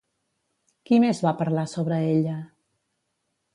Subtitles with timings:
[0.89, 2.41] Qui més va parlar sobre ella?